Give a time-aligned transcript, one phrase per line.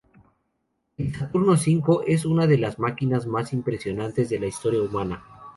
[0.97, 5.23] El Saturno V es una de las máquinas más impresionantes de la historia humana.